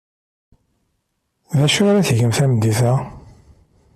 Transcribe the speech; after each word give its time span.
D 1.57 1.59
acu 1.65 1.81
ara 1.89 2.07
tgemt 2.07 2.35
tameddit-a? 2.37 2.93